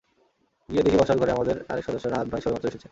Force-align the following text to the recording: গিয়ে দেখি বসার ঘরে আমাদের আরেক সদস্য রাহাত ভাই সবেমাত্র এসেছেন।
গিয়ে 0.69 0.83
দেখি 0.83 0.97
বসার 0.97 1.17
ঘরে 1.17 1.31
আমাদের 1.31 1.55
আরেক 1.69 1.83
সদস্য 1.85 2.05
রাহাত 2.07 2.27
ভাই 2.27 2.41
সবেমাত্র 2.41 2.67
এসেছেন। 2.67 2.79